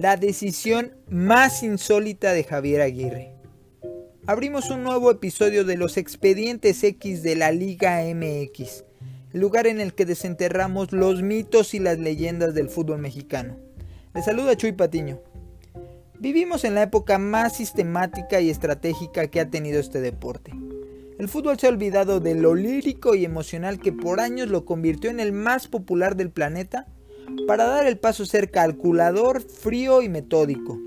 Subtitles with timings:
[0.00, 3.34] la decisión más insólita de Javier Aguirre.
[4.26, 8.84] Abrimos un nuevo episodio de los expedientes X de la Liga MX,
[9.34, 13.58] lugar en el que desenterramos los mitos y las leyendas del fútbol mexicano.
[14.14, 15.20] Les saluda Chuy Patiño.
[16.18, 20.52] Vivimos en la época más sistemática y estratégica que ha tenido este deporte.
[21.18, 25.10] El fútbol se ha olvidado de lo lírico y emocional que por años lo convirtió
[25.10, 26.86] en el más popular del planeta
[27.46, 30.78] para dar el paso a ser calculador, frío y metódico.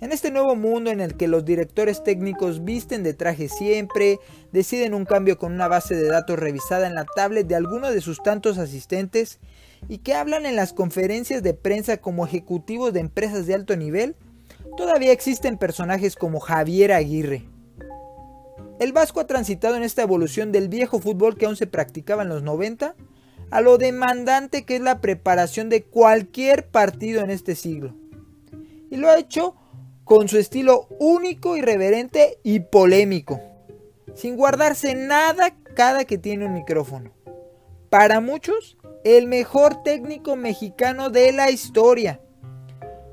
[0.00, 4.18] En este nuevo mundo en el que los directores técnicos visten de traje siempre,
[4.52, 8.02] deciden un cambio con una base de datos revisada en la tablet de alguno de
[8.02, 9.38] sus tantos asistentes
[9.88, 14.16] y que hablan en las conferencias de prensa como ejecutivos de empresas de alto nivel,
[14.76, 17.44] todavía existen personajes como Javier Aguirre.
[18.78, 22.28] El Vasco ha transitado en esta evolución del viejo fútbol que aún se practicaba en
[22.28, 22.94] los 90
[23.50, 27.94] a lo demandante que es la preparación de cualquier partido en este siglo.
[28.90, 29.54] Y lo ha hecho
[30.04, 33.40] con su estilo único, irreverente y polémico,
[34.14, 37.12] sin guardarse nada cada que tiene un micrófono.
[37.90, 42.20] Para muchos, el mejor técnico mexicano de la historia.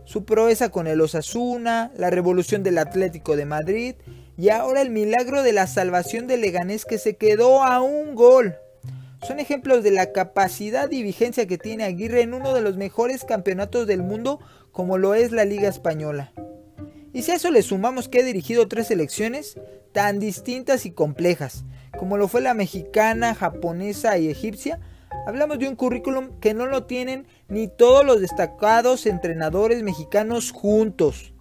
[0.05, 3.95] Su proeza con el Osasuna, la revolución del Atlético de Madrid
[4.37, 8.55] y ahora el milagro de la salvación del Leganés que se quedó a un gol
[9.23, 13.23] son ejemplos de la capacidad y vigencia que tiene Aguirre en uno de los mejores
[13.23, 14.39] campeonatos del mundo
[14.71, 16.33] como lo es la Liga Española.
[17.13, 19.57] Y si a eso le sumamos que ha dirigido tres selecciones
[19.93, 21.63] tan distintas y complejas,
[21.97, 24.79] como lo fue la mexicana, japonesa y egipcia,
[25.25, 31.33] hablamos de un currículum que no lo tienen ni todos los destacados entrenadores mexicanos juntos.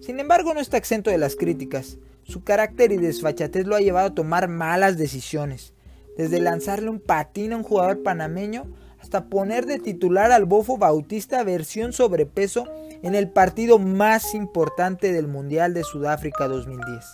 [0.00, 1.98] Sin embargo, no está exento de las críticas.
[2.22, 5.75] Su carácter y desfachatez lo ha llevado a tomar malas decisiones
[6.16, 8.64] desde lanzarle un patín a un jugador panameño
[9.00, 12.64] hasta poner de titular al Bofo Bautista versión sobrepeso
[13.02, 17.04] en el partido más importante del Mundial de Sudáfrica 2010.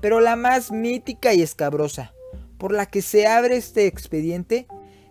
[0.00, 2.12] Pero la más mítica y escabrosa,
[2.58, 4.66] por la que se abre este expediente,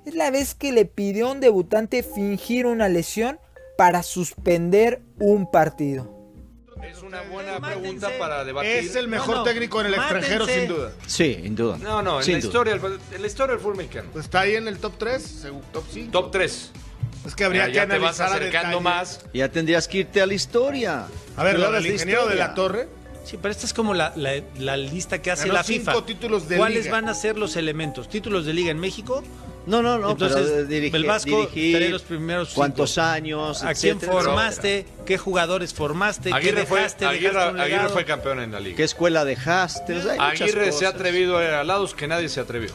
[0.05, 3.39] es la vez que le pidió a un debutante fingir una lesión
[3.77, 6.22] para suspender un partido.
[6.89, 8.71] Es una buena pregunta para debatir.
[8.71, 10.91] Es el mejor técnico en el extranjero, sin duda.
[11.07, 11.77] Sí, sin duda.
[11.77, 12.47] No, no, en Sin la, duda.
[12.47, 12.79] historia,
[13.15, 14.09] en la historia del fútbol mexicano.
[14.13, 16.11] Pues está ahí en el top 3, top 5.
[16.11, 16.71] Top 3.
[17.25, 19.21] Es que habría ya, que ya te vas acercando más.
[19.33, 21.05] Ya tendrías que irte a la historia.
[21.37, 22.87] A ver, lo del de ingeniero de la Torre.
[23.23, 26.05] Sí, pero esta es como la, la- la lista que hace Ganó la cinco FIFA.
[26.05, 26.91] títulos de ¿Cuáles liga.
[26.91, 28.09] van a ser los elementos?
[28.09, 29.23] ¿Títulos de liga en México?
[29.65, 30.11] No, no, no.
[30.11, 32.59] Entonces, pero dirigir, el Vasco dirigir, los primeros cinco.
[32.59, 33.63] ¿Cuántos años?
[33.63, 34.85] ¿A quién etcétera, formaste?
[35.05, 36.29] ¿Qué jugadores formaste?
[36.29, 37.05] ¿Qué Aguirre fue, dejaste?
[37.05, 38.75] Aguirre, ¿Dejaste Aguirre fue campeón en la liga.
[38.75, 39.97] ¿Qué escuela dejaste?
[39.97, 42.71] O sea, Aguirre se ha atrevido a ir a lados que nadie se atrevió.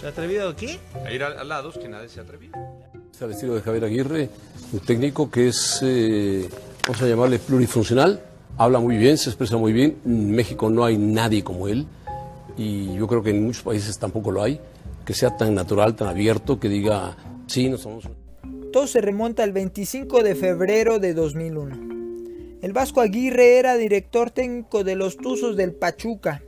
[0.00, 0.78] ¿Se ha atrevido a qué?
[1.04, 2.50] A ir a, a lados que nadie se atrevió.
[3.12, 4.30] Es al estilo de Javier Aguirre,
[4.72, 6.48] un técnico que es, eh,
[6.86, 8.22] vamos a llamarle plurifuncional,
[8.58, 9.96] habla muy bien, se expresa muy bien.
[10.04, 11.86] En México no hay nadie como él
[12.58, 14.60] y yo creo que en muchos países tampoco lo hay,
[15.06, 18.10] que sea tan natural, tan abierto, que diga, sí, no somos...
[18.72, 22.58] Todo se remonta al 25 de febrero de 2001.
[22.60, 26.42] El Vasco Aguirre era director técnico de los Tuzos del Pachuca,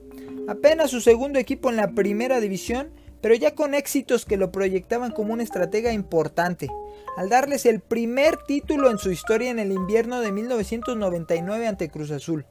[0.49, 5.13] apenas su segundo equipo en la primera división, pero ya con éxitos que lo proyectaban
[5.13, 6.69] como un estratega importante,
[7.17, 12.11] al darles el primer título en su historia en el invierno de 1999 ante Cruz
[12.11, 12.45] Azul.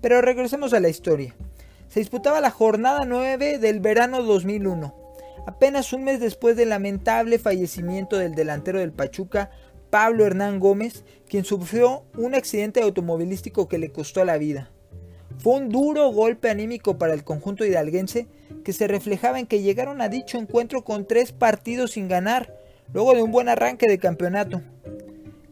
[0.00, 1.36] Pero regresemos a la historia.
[1.88, 4.97] Se disputaba la jornada 9 del verano 2001
[5.48, 9.50] apenas un mes después del lamentable fallecimiento del delantero del Pachuca,
[9.88, 14.70] Pablo Hernán Gómez, quien sufrió un accidente automovilístico que le costó la vida.
[15.38, 18.26] Fue un duro golpe anímico para el conjunto hidalguense
[18.62, 22.54] que se reflejaba en que llegaron a dicho encuentro con tres partidos sin ganar,
[22.92, 24.60] luego de un buen arranque de campeonato.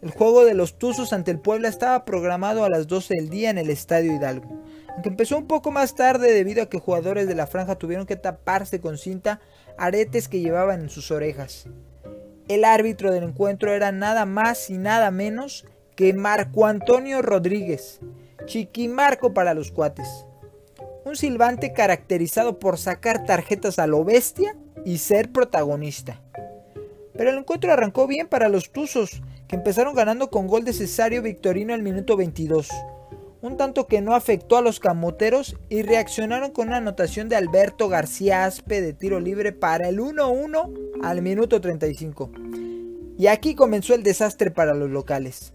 [0.02, 3.48] El juego de los Tuzos ante el Puebla estaba programado a las 12 del día
[3.48, 4.62] en el Estadio Hidalgo,
[4.96, 8.16] aunque empezó un poco más tarde debido a que jugadores de la franja tuvieron que
[8.16, 9.40] taparse con cinta
[9.76, 11.66] aretes que llevaban en sus orejas.
[12.48, 15.66] El árbitro del encuentro era nada más y nada menos
[15.96, 18.00] que Marco Antonio Rodríguez,
[18.46, 20.08] Chiquimarco para los cuates.
[21.04, 24.56] Un silbante caracterizado por sacar tarjetas a lo bestia
[24.86, 26.22] y ser protagonista.
[27.12, 31.20] Pero el encuentro arrancó bien para los Tuzos, que empezaron ganando con gol de Cesario
[31.20, 32.70] Victorino al minuto 22.
[33.46, 37.88] Un tanto que no afectó a los camoteros y reaccionaron con una anotación de Alberto
[37.88, 42.32] García Aspe de tiro libre para el 1-1 al minuto 35.
[43.16, 45.54] Y aquí comenzó el desastre para los locales.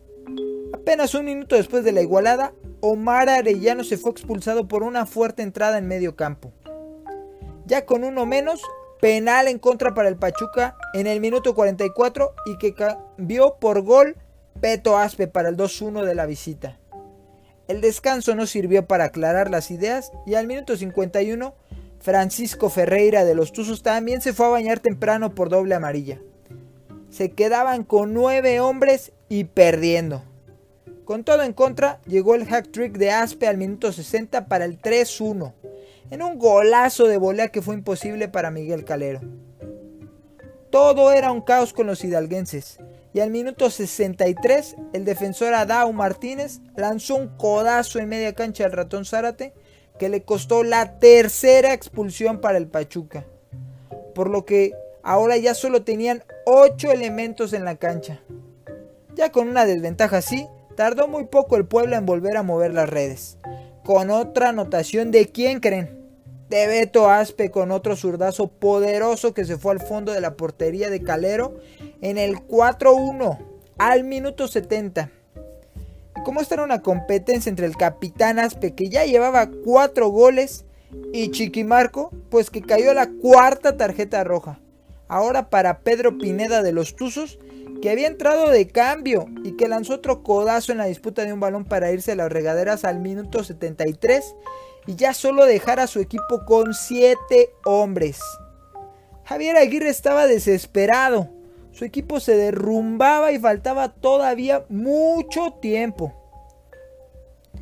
[0.74, 5.44] Apenas un minuto después de la igualada, Omar Arellano se fue expulsado por una fuerte
[5.44, 6.54] entrada en medio campo.
[7.66, 8.62] Ya con uno menos,
[9.02, 14.16] penal en contra para el Pachuca en el minuto 44 y que cambió por gol
[14.56, 16.78] Beto Aspe para el 2-1 de la visita.
[17.72, 21.56] El descanso no sirvió para aclarar las ideas y al minuto 51
[22.02, 26.20] Francisco Ferreira de los Tuzos también se fue a bañar temprano por doble amarilla.
[27.12, 30.22] Se quedaban con nueve hombres y perdiendo.
[31.06, 34.78] Con todo en contra, llegó el hack trick de Aspe al minuto 60 para el
[34.78, 35.54] 3-1,
[36.10, 39.22] en un golazo de volea que fue imposible para Miguel Calero.
[40.70, 42.80] Todo era un caos con los hidalguenses,
[43.14, 48.72] y al minuto 63 el defensor Adao Martínez lanzó un codazo en media cancha al
[48.72, 49.54] ratón Zárate
[50.00, 53.26] que le costó la tercera expulsión para el Pachuca,
[54.16, 54.74] por lo que
[55.04, 58.22] ahora ya solo tenían 8 elementos en la cancha.
[59.14, 62.90] Ya con una desventaja así, tardó muy poco el pueblo en volver a mover las
[62.90, 63.38] redes,
[63.84, 66.02] con otra anotación de quién creen,
[66.50, 70.90] de Beto Aspe con otro zurdazo poderoso que se fue al fondo de la portería
[70.90, 71.60] de Calero
[72.02, 73.38] en el 4-1
[73.78, 75.10] al minuto 70.
[76.26, 80.66] Como esta era una competencia entre el capitán Aspe que ya llevaba 4 goles
[81.14, 84.60] y Chiquimarco, pues que cayó la cuarta tarjeta roja.
[85.08, 87.40] Ahora para Pedro Pineda de los Tuzos,
[87.82, 91.40] que había entrado de cambio y que lanzó otro codazo en la disputa de un
[91.40, 94.36] balón para irse a las regaderas al minuto 73
[94.88, 97.18] y ya solo dejar a su equipo con 7
[97.66, 98.20] hombres.
[99.26, 101.30] Javier Aguirre estaba desesperado.
[101.72, 106.14] Su equipo se derrumbaba y faltaba todavía mucho tiempo.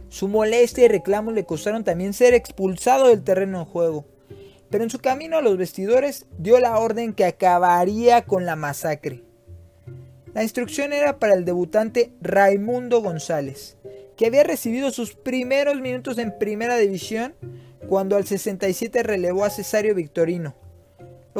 [0.09, 4.05] Su molestia y reclamos le costaron también ser expulsado del terreno de juego.
[4.69, 9.23] Pero en su camino a los vestidores dio la orden que acabaría con la masacre.
[10.33, 13.77] La instrucción era para el debutante Raimundo González,
[14.15, 17.33] que había recibido sus primeros minutos en primera división
[17.87, 20.55] cuando al 67 relevó a Cesario Victorino.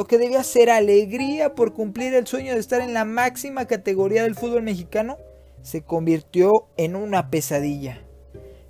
[0.00, 4.22] Lo que debía ser alegría por cumplir el sueño de estar en la máxima categoría
[4.22, 5.18] del fútbol mexicano,
[5.60, 8.02] se convirtió en una pesadilla.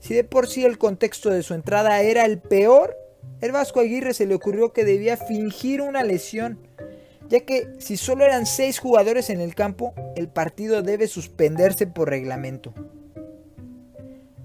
[0.00, 2.96] Si de por sí el contexto de su entrada era el peor,
[3.40, 6.58] el Vasco Aguirre se le ocurrió que debía fingir una lesión,
[7.28, 12.10] ya que si solo eran seis jugadores en el campo, el partido debe suspenderse por
[12.10, 12.74] reglamento.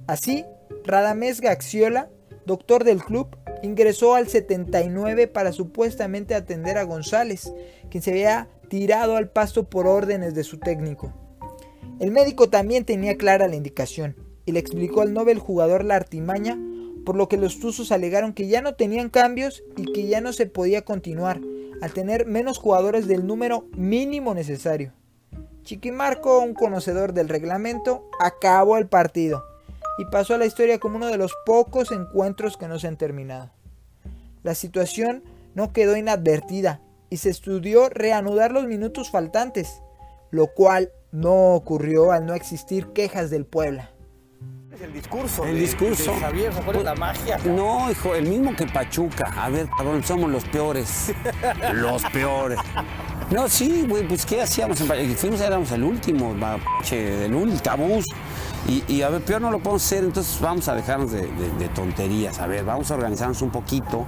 [0.05, 0.45] Así,
[0.83, 2.09] Radamés Gaxiola,
[2.45, 7.53] doctor del club, ingresó al 79 para supuestamente atender a González,
[7.89, 11.13] quien se había tirado al pasto por órdenes de su técnico.
[11.99, 14.15] El médico también tenía clara la indicación
[14.45, 16.59] y le explicó al Nobel jugador la artimaña,
[17.05, 20.33] por lo que los Tuzos alegaron que ya no tenían cambios y que ya no
[20.33, 21.39] se podía continuar
[21.81, 24.93] al tener menos jugadores del número mínimo necesario.
[25.63, 29.43] Chiquimarco, un conocedor del reglamento, acabó el partido
[29.97, 32.97] y pasó a la historia como uno de los pocos encuentros que no se han
[32.97, 33.51] terminado.
[34.43, 39.81] La situación no quedó inadvertida y se estudió reanudar los minutos faltantes,
[40.31, 43.91] lo cual no ocurrió al no existir quejas del Puebla.
[44.81, 45.45] El discurso.
[45.45, 46.11] El discurso.
[46.11, 47.37] De Javier, ¿no la magia?
[47.45, 49.33] No, hijo, el mismo que Pachuca.
[49.37, 51.13] A ver, cabrón, somos los peores.
[51.73, 52.59] los peores.
[53.31, 54.79] No, sí, güey, pues ¿qué hacíamos?
[55.17, 56.35] Fuimos, éramos el último,
[56.91, 58.01] el último,
[58.67, 62.39] y, a ver, peor no lo podemos hacer, entonces vamos a dejarnos de, tonterías.
[62.39, 64.05] A ver, vamos a organizarnos un poquito,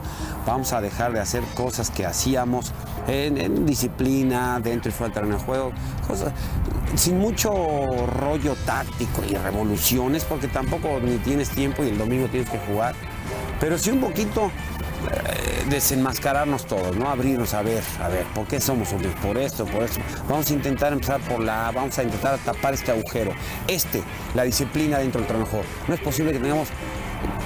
[0.48, 2.72] vamos a dejar de hacer cosas que hacíamos
[3.08, 5.72] en, disciplina, dentro y fuera del terreno de juego,
[6.08, 6.34] cosas
[6.96, 7.52] sin mucho
[8.08, 12.96] rollo táctico y revoluciones, porque tampoco ni tienes tiempo y el domingo tienes que jugar.
[13.60, 14.52] Pero sí un poquito
[15.70, 17.10] desenmascararnos todos, ¿no?
[17.10, 19.14] Abrirnos a ver, a ver, ¿por qué somos hombres?
[19.22, 20.00] Por esto, por esto.
[20.30, 23.32] Vamos a intentar empezar por la vamos a intentar tapar este agujero.
[23.68, 24.02] Este,
[24.34, 25.62] la disciplina dentro del trabajo.
[25.88, 26.70] No es posible que tengamos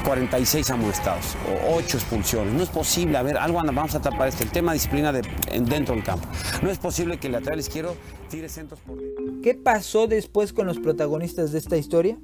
[0.06, 2.54] 46 amonestados o 8 expulsiones.
[2.54, 5.22] No es posible, a ver, algo vamos a tapar este, el tema disciplina de,
[5.62, 6.28] dentro del campo.
[6.62, 7.96] No es posible que el lateral izquierdo
[8.30, 8.98] tire centros por
[9.42, 12.18] ¿Qué pasó después con los protagonistas de esta historia?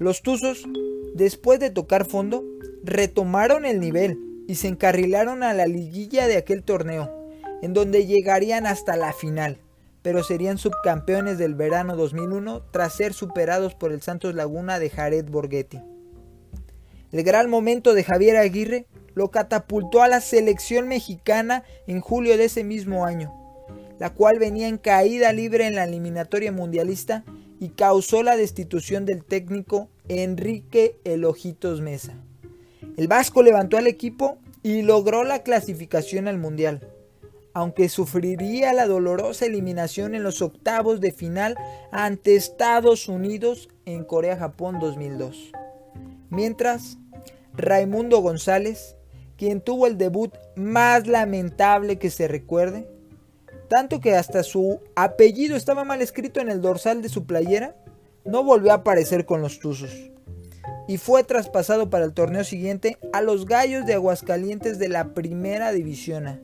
[0.00, 0.66] Los Tuzos,
[1.12, 2.42] después de tocar fondo,
[2.82, 7.28] retomaron el nivel y se encarrilaron a la liguilla de aquel torneo,
[7.60, 9.58] en donde llegarían hasta la final,
[10.00, 15.26] pero serían subcampeones del verano 2001 tras ser superados por el Santos Laguna de Jared
[15.26, 15.82] Borghetti.
[17.12, 22.46] El gran momento de Javier Aguirre lo catapultó a la selección mexicana en julio de
[22.46, 23.34] ese mismo año,
[23.98, 27.22] la cual venía en caída libre en la eliminatoria mundialista
[27.60, 32.14] y causó la destitución del técnico Enrique Elojitos Mesa.
[32.96, 36.80] El Vasco levantó al equipo y logró la clasificación al Mundial,
[37.52, 41.56] aunque sufriría la dolorosa eliminación en los octavos de final
[41.92, 45.52] ante Estados Unidos en Corea-Japón 2002.
[46.30, 46.96] Mientras,
[47.54, 48.96] Raimundo González,
[49.36, 52.86] quien tuvo el debut más lamentable que se recuerde,
[53.70, 57.76] tanto que hasta su apellido estaba mal escrito en el dorsal de su playera,
[58.24, 60.10] no volvió a aparecer con los Tuzos
[60.88, 65.70] y fue traspasado para el torneo siguiente a los Gallos de Aguascalientes de la Primera
[65.70, 66.42] División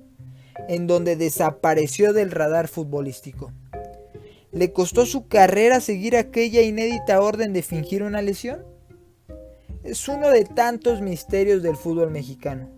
[0.69, 3.53] en donde desapareció del radar futbolístico.
[4.53, 8.65] ¿Le costó su carrera seguir aquella inédita orden de fingir una lesión?
[9.83, 12.76] Es uno de tantos misterios del fútbol mexicano.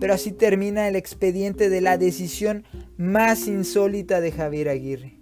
[0.00, 2.64] Pero así termina el expediente de la decisión
[2.96, 5.18] más insólita de Javier Aguirre.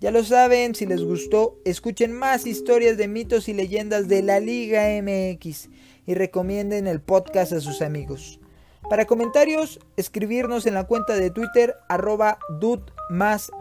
[0.00, 4.40] Ya lo saben, si les gustó, escuchen más historias de mitos y leyendas de la
[4.40, 5.68] Liga MX
[6.06, 8.40] y recomienden el podcast a sus amigos.
[8.88, 12.38] Para comentarios, escribirnos en la cuenta de Twitter arroba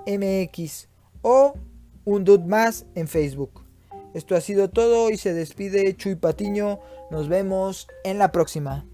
[0.07, 0.87] mx
[1.21, 1.53] o
[2.05, 3.65] un dud más en Facebook.
[4.13, 6.79] Esto ha sido todo y se despide Chuy Patiño.
[7.11, 8.88] Nos vemos en la próxima.